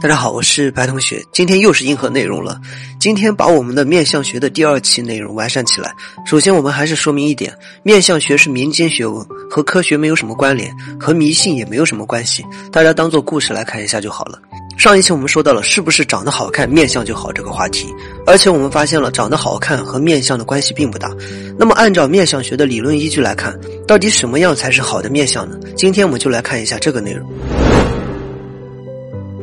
[0.00, 2.60] 大家好，我是白同学，今天又是硬核内容了。
[2.98, 5.92] 今天把我们的面相学的第二期内容完善起来。
[6.26, 12.44] 首先，我们还是说明一点：面相学是民间学问，和科学没有什么关联，和迷信也没有什么关系。
[12.72, 14.40] 大家当做故事来看一下就好了。
[14.76, 17.86] 上一期我们说到了是不是长得好看面相就好这个话题，
[18.26, 21.10] 而且我们发现了长得好看和面相的关系并不大。
[21.56, 23.56] 那么，按照面相学的理论依据来看，
[23.86, 25.56] 到底什么样才是好的面相呢？
[25.76, 27.28] 今天我们就来看一下这个内容。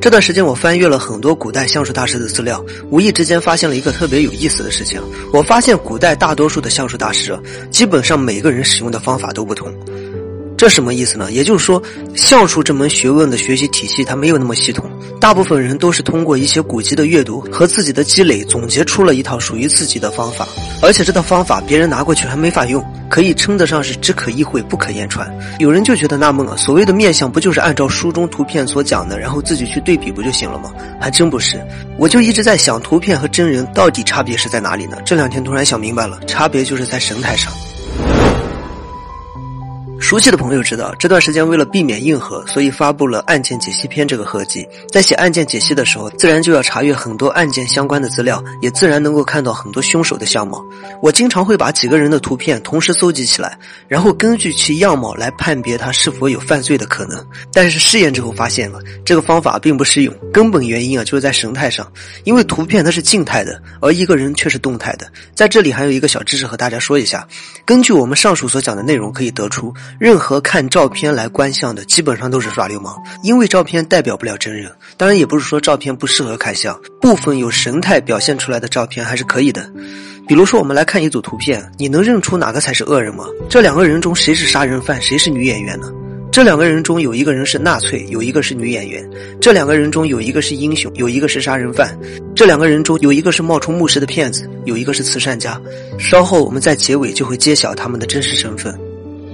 [0.02, 5.01] 这段时间我翻阅了很多古代相术大师的资料，无意之间发现了一个特别有意思的事情。
[5.33, 7.37] 我发现古代大多数的相术大师，
[7.69, 9.70] 基本上每个人使用的方法都不同。
[10.59, 11.31] 这什么意思呢？
[11.31, 11.81] 也就是说，
[12.18, 20.45] 相术这门学问的学习体系它没有那么系统，大部分人都是通过一些古籍的阅读和自己的积累，总结出了一套属于自己的方法。
[20.81, 25.33] 而且这套方法别人拿过去还没法用，可以称得上是只可意会不可言传。
[25.59, 30.73] 有人就觉得纳闷了，所谓的面相不就是按照书中图片所讲的，然后自己去对比不就行了吗？
[31.00, 31.57] 还真不是。
[31.97, 34.97] 我就一直在想，图片和真人到底差别是在哪里呢？
[35.06, 37.50] 这两天突然想明白了，差别就是在神态上。
[40.10, 44.68] 熟悉的朋友知道，这段时间为了避免硬核，所以发布了案件解析篇这个合集。
[44.90, 50.66] 在写案件解析的时候，自然就要查阅很多案件相关的资料，也自然能够看到很多凶手的相貌。
[51.00, 53.56] 我经常会把几个人的图片同时搜集起来，
[53.88, 57.24] 然后根据其样貌来判别他是否有犯罪的可能。
[57.54, 60.16] 但是试验之后发现了，这个方法并不适用。
[60.34, 61.88] 根本原因啊，就是在神态上，
[62.24, 65.06] 因为图片它是静态的，而一个人却是动态的。
[65.36, 67.28] 在这里还有一个小知识和大家说一下：
[67.64, 69.72] 根据我们上述所讲的内容，可以得出。
[70.00, 74.72] 任何看照片来观相的，基本上都是耍流氓，因为照片代表不了真人。
[74.95, 79.69] 当然，也不是说照片不适合看相，部分有神态表现出来的照片还是可以的。
[80.25, 83.25] 比如说，我们来看一组图片，你能认出哪个才是恶人吗？
[83.50, 85.91] 这两个人中谁是杀人犯，谁是女演员呢？
[86.31, 89.03] 这两个人中有一个人是纳粹，有一个是女演员。
[89.41, 91.97] 这两个人中有一个是英雄，有一个是杀人犯。
[92.34, 95.59] 这两个人中有一个是冒充牧师的骗子，有一个是慈善家。
[95.97, 98.79] 稍后我们在结尾就会揭晓他们的真实身份。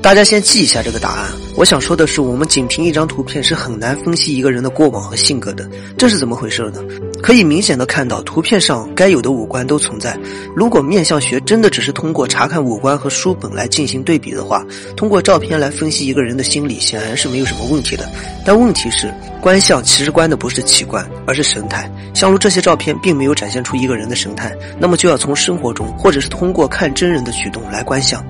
[0.06, 1.32] 大家先记一下这个答案。
[1.56, 5.68] 我想说的是，我们仅凭一张图片是很难分析一个人的过往和性格的。
[5.98, 6.80] 这是怎么回事呢？
[7.24, 10.16] 可以明显的看到，图片上该有的五官都存在。
[10.56, 14.64] 如果面相学真的只是通过查看五官和书本来进行对比的话，
[14.96, 18.08] 通过照片来分析一个人的心理，显然是没有什么问题的。
[18.46, 19.12] 但问题是，
[19.42, 21.92] 观相其实观的不是器官，而是神态。
[22.14, 28.24] 像如这些照片并没有展现出一个人的神态，那么就要从生活中，或者是通过看真人的举动来观相。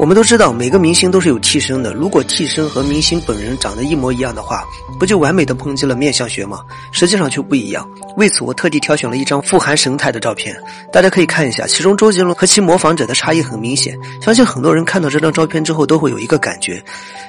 [0.00, 1.92] 我们都知道，每个明星都是有替身的。
[1.92, 4.64] 如果替身和明星本人长得一模一样的话，
[4.98, 6.60] 不就完美的抨击了面相学吗？
[6.90, 7.86] 实际上却不一样。
[8.16, 10.56] 为此，我特地挑选了一张富含神态的照片，
[10.90, 11.66] 大家可以看一下。
[11.66, 13.94] 其中，周杰伦和其模仿者的差异很明显。
[14.22, 16.82] 相信很多人看到这张照片之后，都会有一个感觉，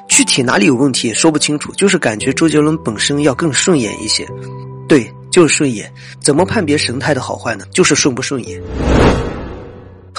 [0.08, 4.26] 具体哪里有问题也说不清楚，就是感觉周杰伦本身要更顺眼一些。
[4.88, 5.92] 对，就是顺眼。
[6.22, 7.66] 怎么判别神态的好坏呢？
[7.74, 8.62] 就是顺不顺眼。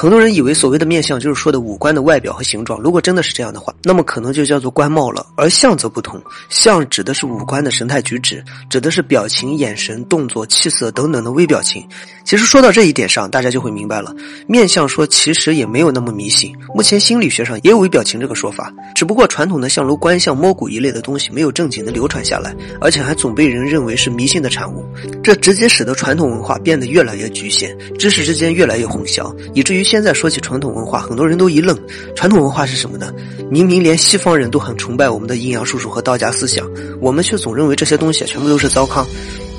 [0.02, 5.24] 很多人以为所谓的面相就是说的五官的外表和形状，如果真的是这样的话，那么可能就叫做官貌了。
[5.36, 11.86] 而相则不同，相指的是五官的神态举止，指的是表情、眼神、动作、气色等等的微表情。
[12.24, 14.12] 其实说到这一点上，大家就会明白了，
[14.48, 16.52] 面相说其实也没有那么迷信。
[16.74, 24.84] 目前心理学上也有微表情这个说法，只不过传统的相如观相、摸骨一类的东西没有正经的流传下来，而且还总被人认为是迷信的产物，
[25.22, 29.91] 这直接使得传统文化变得越来越局限，知识之间越来越混淆，以至于。
[29.92, 31.78] 现在说起传统文化，很多人都一愣。
[32.16, 33.12] 传统文化是什么呢？
[33.50, 36.66] 明明连西方人都很崇拜我们的阴阳术数和道家思想，
[36.98, 39.06] 我们却总认为这些东西全部都是糟糠。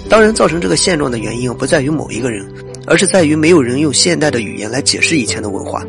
[0.10, 2.52] 当然，造成这个现状的原因不在于某一个人，
[2.88, 5.86] 而是在于没有人用现代的语言来解释以前的文化。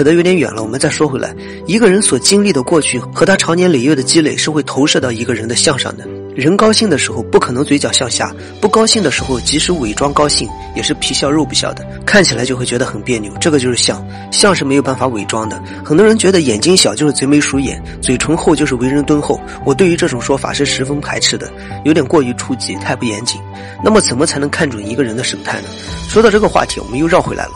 [0.00, 6.08] 扯得有点远了，我们再说回来，一个人所经历的过去和他长年累月的积累，是会投射到一个人的相上的。
[6.34, 13.30] 人高兴的时候不可能嘴角向下，不高兴的时候即使伪装高兴也是皮笑肉不笑的，看起来就会觉得很别扭。
[13.38, 14.02] 这个就是相，
[14.32, 15.62] 相是没有办法伪装的。
[15.84, 19.38] 很多人觉得眼睛小就是贼眉鼠眼，嘴唇厚就是为人敦厚。
[19.66, 21.52] 我对于这种说法是十分排斥的，
[21.84, 23.38] 有点过于初级，太不严谨。
[23.84, 25.68] 那么怎么才能看准一个人的神态呢？
[26.08, 27.50] 说到这个话题，我们又绕回来了。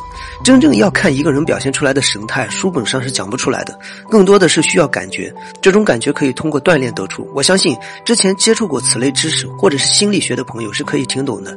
[0.44, 3.76] 真正要看一个人表现出来的神态，书本上是讲不出来的，
[4.10, 5.34] 更多的是需要感觉。
[5.62, 7.26] 这种感觉可以通过锻炼得出。
[7.34, 7.74] 我相信
[8.04, 11.56] 之前接触过此类知识或者是心理学的朋友是可以听懂的。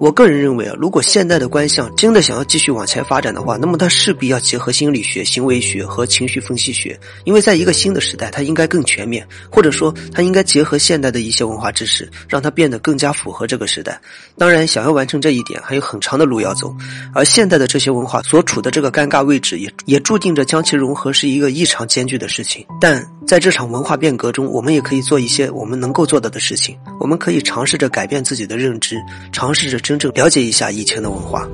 [0.00, 13.98] 我个人认为啊，如果现代的观象真的想要继续往前发展的话，那么它势必要结合心理学、行为学和情绪分析学，因为在一个新的时代，它应该更全面，或者说它应该结合现代的一些文化知识，让它变得更加符合这个时代。
[14.36, 16.74] 当然，想要完成这一点，还有很长的路要走。
[17.14, 22.66] 而现代的这些文化所处的这个尴尬位置，也也注定着将其融合是一个异常艰巨的事情。
[22.80, 26.76] 但在这场文化变革中，我们也可以做一些我们能够做到的事情。
[27.00, 28.96] 我们可以尝试着改变自己的认知，
[29.32, 31.48] 尝试着真正了解一下以前的文化。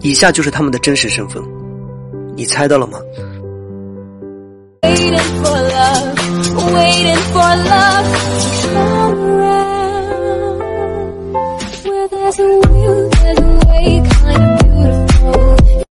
[0.00, 1.42] 以下就是他们的真实身份，
[2.34, 2.98] 你猜到了吗
[4.82, 6.14] ？Waiting for love,
[6.74, 8.99] waiting for love.